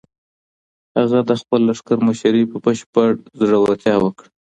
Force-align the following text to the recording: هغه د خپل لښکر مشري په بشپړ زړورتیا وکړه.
هغه 0.97 1.19
د 1.29 1.31
خپل 1.41 1.61
لښکر 1.69 1.97
مشري 2.07 2.43
په 2.51 2.57
بشپړ 2.65 3.09
زړورتیا 3.39 3.95
وکړه. 4.01 4.27